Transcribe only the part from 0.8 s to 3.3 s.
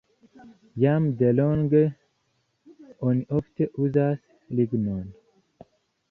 Jam delonge oni